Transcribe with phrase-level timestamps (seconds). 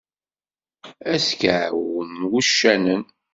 [1.13, 3.03] Askeɛwec n uccanen.